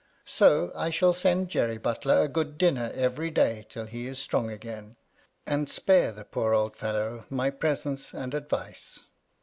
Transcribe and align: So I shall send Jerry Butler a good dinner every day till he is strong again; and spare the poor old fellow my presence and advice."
So 0.25 0.71
I 0.75 0.89
shall 0.89 1.13
send 1.13 1.49
Jerry 1.49 1.77
Butler 1.77 2.21
a 2.21 2.27
good 2.27 2.57
dinner 2.57 2.89
every 2.95 3.29
day 3.29 3.67
till 3.69 3.85
he 3.85 4.07
is 4.07 4.17
strong 4.17 4.49
again; 4.49 4.95
and 5.45 5.69
spare 5.69 6.11
the 6.11 6.25
poor 6.25 6.55
old 6.55 6.75
fellow 6.75 7.25
my 7.29 7.51
presence 7.51 8.11
and 8.11 8.33
advice." 8.33 9.01